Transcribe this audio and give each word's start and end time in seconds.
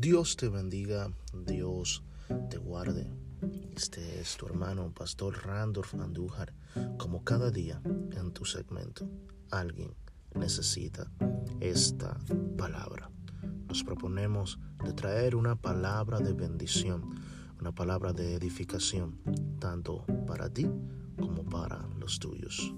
Dios 0.00 0.34
te 0.38 0.48
bendiga, 0.48 1.12
Dios 1.44 2.02
te 2.48 2.56
guarde. 2.56 3.06
Este 3.76 4.18
es 4.18 4.34
tu 4.38 4.46
hermano, 4.46 4.90
Pastor 4.94 5.44
Randolph 5.44 5.94
Andújar, 5.94 6.54
como 6.96 7.22
cada 7.22 7.50
día 7.50 7.82
en 7.84 8.32
tu 8.32 8.46
segmento. 8.46 9.06
Alguien 9.50 9.94
necesita 10.34 11.12
esta 11.60 12.18
palabra. 12.56 13.10
Nos 13.68 13.84
proponemos 13.84 14.58
de 14.82 14.94
traer 14.94 15.36
una 15.36 15.54
palabra 15.54 16.18
de 16.18 16.32
bendición, 16.32 17.20
una 17.60 17.74
palabra 17.74 18.14
de 18.14 18.36
edificación, 18.36 19.20
tanto 19.58 20.06
para 20.26 20.48
ti 20.48 20.66
como 21.18 21.44
para 21.44 21.86
los 21.98 22.18
tuyos 22.18 22.74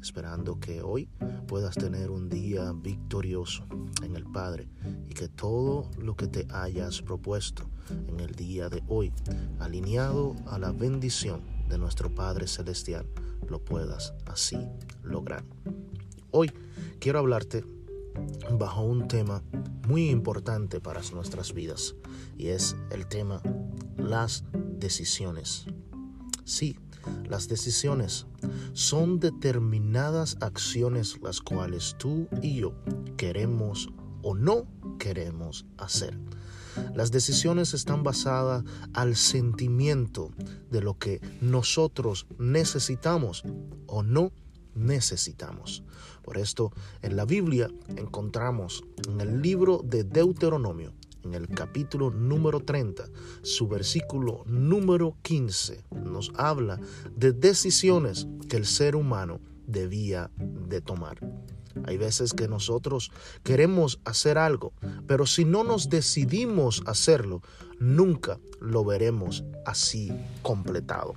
esperando 0.00 0.58
que 0.60 0.82
hoy 0.82 1.08
puedas 1.46 1.74
tener 1.74 2.10
un 2.10 2.28
día 2.28 2.72
victorioso 2.72 3.66
en 4.02 4.16
el 4.16 4.24
Padre 4.24 4.68
y 5.08 5.14
que 5.14 5.28
todo 5.28 5.90
lo 5.98 6.16
que 6.16 6.26
te 6.26 6.46
hayas 6.50 7.02
propuesto 7.02 7.68
en 8.08 8.20
el 8.20 8.34
día 8.34 8.68
de 8.68 8.82
hoy, 8.88 9.12
alineado 9.58 10.36
a 10.46 10.58
la 10.58 10.72
bendición 10.72 11.42
de 11.68 11.78
nuestro 11.78 12.14
Padre 12.14 12.46
Celestial, 12.46 13.06
lo 13.48 13.64
puedas 13.64 14.14
así 14.26 14.58
lograr. 15.02 15.44
Hoy 16.30 16.50
quiero 17.00 17.18
hablarte 17.18 17.64
bajo 18.58 18.82
un 18.82 19.08
tema 19.08 19.42
muy 19.86 20.10
importante 20.10 20.80
para 20.80 21.00
nuestras 21.12 21.54
vidas 21.54 21.94
y 22.36 22.48
es 22.48 22.76
el 22.90 23.06
tema 23.06 23.42
las 23.96 24.44
decisiones. 24.52 25.66
Sí, 26.44 26.76
las 27.28 27.48
decisiones 27.48 28.26
son 28.72 29.20
determinadas 29.20 30.36
acciones 30.40 31.20
las 31.22 31.40
cuales 31.40 31.96
tú 31.98 32.28
y 32.42 32.56
yo 32.56 32.74
queremos 33.16 33.88
o 34.22 34.34
no 34.34 34.66
queremos 34.98 35.66
hacer. 35.76 36.18
Las 36.94 37.10
decisiones 37.10 37.74
están 37.74 38.02
basadas 38.02 38.64
al 38.92 39.16
sentimiento 39.16 40.30
de 40.70 40.80
lo 40.80 40.98
que 40.98 41.20
nosotros 41.40 42.26
necesitamos 42.38 43.42
o 43.86 44.02
no 44.02 44.32
necesitamos. 44.74 45.82
Por 46.22 46.38
esto, 46.38 46.72
en 47.02 47.16
la 47.16 47.24
Biblia 47.24 47.68
encontramos 47.96 48.84
en 49.08 49.20
el 49.20 49.42
libro 49.42 49.80
de 49.84 50.04
Deuteronomio 50.04 50.92
en 51.28 51.34
el 51.34 51.48
capítulo 51.48 52.10
número 52.10 52.60
30, 52.60 53.04
su 53.42 53.68
versículo 53.68 54.44
número 54.46 55.16
15, 55.22 55.84
nos 56.04 56.32
habla 56.36 56.80
de 57.14 57.32
decisiones 57.32 58.26
que 58.48 58.56
el 58.56 58.64
ser 58.64 58.96
humano 58.96 59.40
debía 59.66 60.30
de 60.36 60.80
tomar. 60.80 61.18
Hay 61.84 61.98
veces 61.98 62.32
que 62.32 62.48
nosotros 62.48 63.12
queremos 63.44 64.00
hacer 64.04 64.38
algo, 64.38 64.72
pero 65.06 65.26
si 65.26 65.44
no 65.44 65.64
nos 65.64 65.90
decidimos 65.90 66.82
hacerlo, 66.86 67.42
nunca 67.78 68.40
lo 68.60 68.84
veremos 68.84 69.44
así 69.66 70.10
completado. 70.42 71.14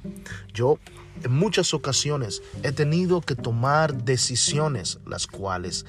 Yo 0.54 0.78
en 1.24 1.32
muchas 1.32 1.74
ocasiones 1.74 2.44
he 2.64 2.74
tenido 2.74 3.22
que 3.22 3.36
tomar 3.36 4.04
decisiones 4.04 5.00
las 5.06 5.26
cuales 5.26 5.86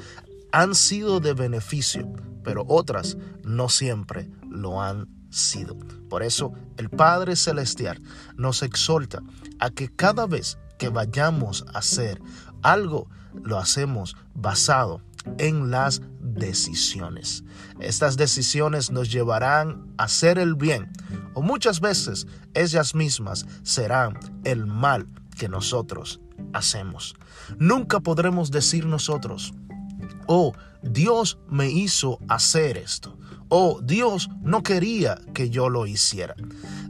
han 0.53 0.75
sido 0.75 1.19
de 1.19 1.35
beneficio, 1.35 2.09
pero 2.43 2.65
otras 2.69 3.17
no 3.45 3.69
siempre 3.69 4.31
lo 4.49 4.83
han 4.83 5.09
sido. 5.31 5.77
Por 6.09 6.23
eso 6.23 6.53
el 6.77 6.91
Padre 6.91 7.37
Celestial 7.37 8.03
nos 8.37 8.63
exhorta 8.63 9.23
a 9.59 9.71
que 9.71 9.89
cada 9.89 10.27
vez 10.27 10.59
que 10.79 10.89
vayamos 10.89 11.65
a 11.73 11.79
hacer 11.79 12.21
algo, 12.63 13.09
lo 13.33 13.59
hacemos 13.59 14.17
basado 14.35 15.01
en 15.39 15.71
las 15.71 16.03
decisiones. 16.21 17.45
Estas 17.81 18.17
decisiones 18.17 18.91
nos 18.91 19.11
llevarán 19.11 19.95
a 19.97 20.05
hacer 20.05 20.39
el 20.39 20.55
bien 20.55 20.91
o 21.35 21.43
muchas 21.43 21.81
veces 21.81 22.27
ellas 22.55 22.95
mismas 22.95 23.47
serán 23.63 24.19
el 24.45 24.67
mal 24.67 25.09
que 25.39 25.49
nosotros 25.49 26.21
hacemos. 26.53 27.15
Nunca 27.59 28.01
podremos 28.01 28.51
decir 28.51 28.87
nosotros, 28.87 29.55
oh, 30.33 30.55
Dios 30.83 31.39
me 31.49 31.71
hizo 31.71 32.19
hacer 32.29 32.79
esto. 32.79 33.19
Oh, 33.49 33.81
Dios 33.83 34.31
no 34.41 34.63
quería 34.63 35.21
que 35.35 35.51
yo 35.51 35.69
lo 35.69 35.87
hiciera. 35.87 36.35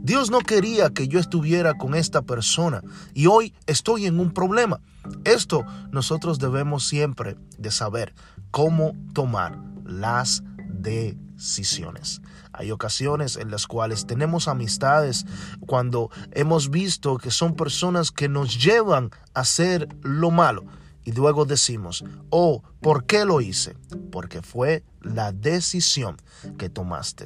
Dios 0.01 0.31
no 0.31 0.39
quería 0.39 0.91
que 0.91 1.09
yo 1.09 1.19
estuviera 1.19 1.73
con 1.73 1.93
esta 1.93 2.21
persona 2.21 2.81
y 3.13 3.27
hoy 3.27 3.53
estoy 3.67 4.05
en 4.05 4.21
un 4.21 4.31
problema. 4.31 4.79
Esto 5.25 5.65
nosotros 5.91 6.39
debemos 6.39 6.87
siempre 6.87 7.35
de 7.57 7.69
saber 7.69 8.15
cómo 8.51 8.95
tomar 9.13 9.59
las 9.83 10.41
decisiones. 10.65 12.21
Hay 12.53 12.71
ocasiones 12.71 13.35
en 13.35 13.51
las 13.51 13.67
cuales 13.67 14.07
tenemos 14.07 14.47
amistades 14.47 15.25
cuando 15.67 16.11
hemos 16.31 16.69
visto 16.69 17.17
que 17.17 17.31
son 17.31 17.55
personas 17.55 18.11
que 18.11 18.29
nos 18.29 18.63
llevan 18.63 19.11
a 19.33 19.41
hacer 19.41 19.89
lo 20.01 20.31
malo 20.31 20.63
y 21.05 21.11
luego 21.11 21.45
decimos, 21.45 22.03
oh, 22.29 22.63
¿por 22.81 23.05
qué 23.05 23.25
lo 23.25 23.41
hice? 23.41 23.75
Porque 24.11 24.41
fue 24.41 24.83
la 25.01 25.31
decisión 25.31 26.17
que 26.57 26.69
tomaste. 26.69 27.25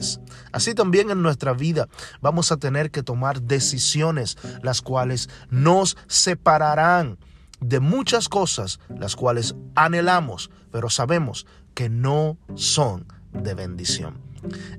Así 0.52 0.74
también 0.74 1.10
en 1.12 1.22
nuestra 1.22 1.54
vida 1.54 1.88
vamos 2.22 2.52
a 2.52 2.58
tener 2.58 2.92
que 2.92 3.04
tomar 3.04 3.42
decisiones 3.42 4.38
las 4.62 4.82
cuales 4.82 5.30
nos 5.50 5.98
separarán 6.08 7.18
de 7.60 7.80
muchas 7.80 8.30
cosas 8.30 8.80
las 8.90 9.16
cuales 9.16 9.56
anhelamos, 9.76 10.52
pero 10.72 10.90
sabemos 10.90 11.46
que 11.74 11.90
no 11.90 12.38
son 12.56 13.08
de 13.32 13.54
bendición. 13.54 14.22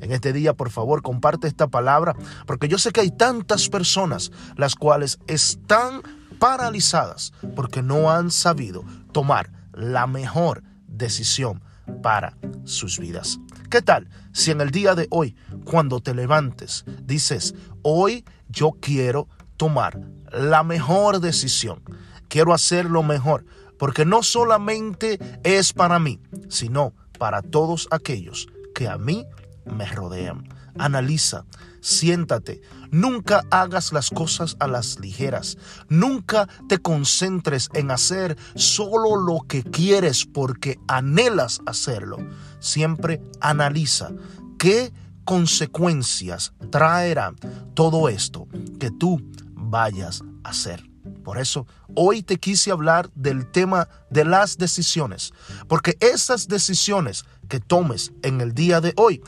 En 0.01 0.13
este 0.13 0.33
día, 0.33 0.55
por 0.55 0.71
favor, 0.71 1.03
comparte 1.03 1.47
esta 1.47 1.67
palabra, 1.67 2.15
porque 2.47 2.69
yo 2.69 2.79
sé 2.79 2.91
que 2.91 3.01
hay 3.01 3.11
tantas 3.11 3.69
personas 3.69 4.31
las 4.57 4.75
cuales 4.75 5.19
están 5.27 6.03
paralizadas 6.39 7.33
porque 7.55 7.83
no 7.83 8.11
han 8.11 8.31
sabido 8.31 8.85
tomar 9.13 9.51
la 9.73 10.07
mejor 10.07 10.63
decisión 10.87 11.63
para 12.03 12.37
sus 12.65 12.99
vidas. 12.99 13.39
¿Qué 13.71 13.83
tal 13.83 14.09
si 14.33 14.51
en 14.51 14.61
el 14.61 14.71
día 14.71 14.95
de 14.95 15.07
hoy, 15.11 15.37
cuando 15.65 16.01
te 16.01 16.15
levantes, 16.15 16.85
dices, 17.03 17.55
hoy 17.83 18.25
yo 18.49 18.73
quiero 18.81 19.29
tomar 19.57 20.01
la 20.31 20.63
mejor 20.63 21.21
decisión, 21.21 21.83
quiero 22.29 22.55
hacer 22.55 22.87
lo 22.87 23.03
mejor, 23.03 23.45
porque 23.79 24.05
no 24.05 24.23
solamente 24.23 25.19
es 25.43 25.73
para 25.73 25.99
mí, 25.99 26.21
sino 26.49 26.95
para 27.19 27.43
todos 27.43 27.89
aquellos 27.91 28.49
que 28.75 28.89
a 28.89 28.97
mí 28.99 29.27
me 29.65 29.87
rodean. 29.87 30.49
Analiza, 30.79 31.45
siéntate, 31.81 32.61
nunca 32.91 33.45
hagas 33.51 33.93
las 33.93 34.11
cosas 34.11 34.57
a 34.61 34.67
las 34.67 34.99
ligeras, 35.01 35.59
nunca 35.89 36.49
te 36.69 36.79
concentres 36.79 37.69
en 37.75 37.91
hacer 37.91 38.37
solo 38.55 39.17
lo 39.17 39.41
que 39.47 39.63
quieres 39.63 40.25
porque 40.25 40.79
anhelas 40.89 41.61
hacerlo. 41.67 42.19
Siempre 42.61 43.21
analiza 43.41 44.11
qué 44.59 44.93
consecuencias 45.25 46.53
traerá 46.71 47.35
todo 47.75 48.09
esto 48.09 48.49
que 48.81 48.91
tú 48.91 49.21
vayas 49.55 50.23
a 50.43 50.51
hacer. 50.51 50.89
Por 51.23 51.39
eso 51.39 51.67
hoy 51.95 52.23
te 52.23 52.39
quise 52.39 52.71
hablar 52.71 53.11
del 53.15 53.51
tema 53.51 53.89
de 54.11 54.25
las 54.25 54.57
decisiones, 54.57 55.35
porque 55.69 55.97
esas 56.01 56.49
decisiones 56.49 57.27
que 57.49 57.61
tomes 57.61 58.13
en 58.23 58.41
el 58.41 58.55
día 58.55 58.81
de 58.81 58.95
hoy, 58.97 59.23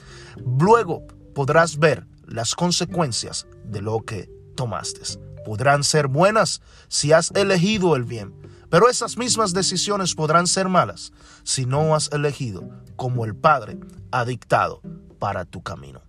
luego 0.58 1.06
podrás 1.34 1.78
ver 1.78 2.06
las 2.26 2.54
consecuencias 2.54 3.46
de 3.64 3.82
lo 3.82 4.00
que 4.00 4.30
tomaste. 4.54 5.00
Podrán 5.44 5.84
ser 5.84 6.08
buenas 6.08 6.60
si 6.88 7.12
has 7.12 7.30
elegido 7.32 7.96
el 7.96 8.04
bien, 8.04 8.34
pero 8.68 8.88
esas 8.88 9.16
mismas 9.16 9.52
decisiones 9.52 10.14
podrán 10.14 10.46
ser 10.46 10.68
malas 10.68 11.12
si 11.42 11.66
no 11.66 11.94
has 11.94 12.10
elegido 12.12 12.68
como 12.96 13.24
el 13.24 13.34
Padre 13.34 13.78
ha 14.12 14.24
dictado 14.24 14.80
para 15.18 15.44
tu 15.44 15.62
camino. 15.62 16.02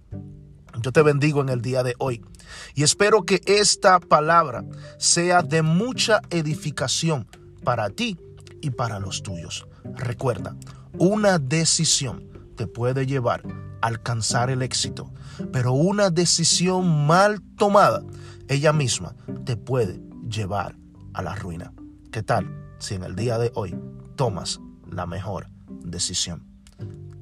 Yo 0.82 0.92
te 0.92 1.02
bendigo 1.02 1.42
en 1.42 1.50
el 1.50 1.62
día 1.62 1.84
de 1.84 1.96
hoy 1.98 2.24
y 2.76 2.84
espero 2.84 3.24
que 3.24 3.42
esta 3.46 4.00
palabra 4.00 4.64
sea 4.98 5.42
de 5.42 5.62
mucha 5.62 6.22
edificación 6.30 7.28
para 7.64 7.90
ti 7.90 8.18
y 8.62 8.72
para 8.72 9.00
los 9.00 9.24
tuyos. 9.24 9.68
Recuerda, 9.96 10.56
una 10.98 11.40
decisión 11.40 12.28
te 12.56 12.68
puede 12.68 13.06
llevar 13.06 13.44
alcanzar 13.82 14.50
el 14.50 14.62
éxito, 14.62 15.12
pero 15.52 15.74
una 15.74 16.10
decisión 16.10 17.08
mal 17.08 17.42
tomada, 17.58 18.04
ella 18.48 18.74
misma 18.74 19.16
te 19.46 19.58
puede 19.58 20.02
llevar 20.30 20.76
a 21.14 21.22
la 21.22 21.36
ruina. 21.36 21.74
¿Qué 22.12 22.24
tal 22.24 22.48
si 22.80 22.96
en 22.96 23.04
el 23.04 23.16
día 23.16 23.38
de 23.38 23.52
hoy 23.56 23.78
tomas 24.16 24.60
la 24.90 25.06
mejor 25.06 25.48
decisión? 25.84 26.44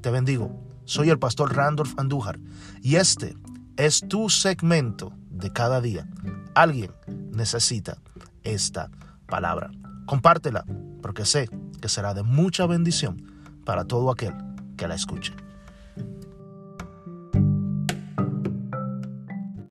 Te 0.01 0.11
bendigo. 0.11 0.59
Soy 0.85 1.09
el 1.09 1.19
pastor 1.19 1.56
Randolph 1.56 1.94
Andújar 1.97 2.39
y 2.81 2.95
este 2.95 3.38
es 3.77 4.01
tu 4.07 4.29
segmento 4.29 5.13
de 5.29 5.53
cada 5.53 5.81
día. 5.81 6.07
Alguien 6.56 6.91
necesita 7.31 7.97
esta 8.44 8.89
palabra. 9.27 9.69
Compártela 10.06 10.65
porque 11.01 11.25
sé 11.25 11.50
que 11.79 11.89
será 11.89 12.13
de 12.13 12.23
mucha 12.23 12.65
bendición 12.65 13.21
para 13.65 13.85
todo 13.85 14.09
aquel 14.09 14.33
que 14.77 14.88
la 14.88 14.95
escuche. 14.95 15.33